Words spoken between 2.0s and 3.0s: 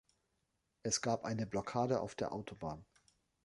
auf der Autobahn.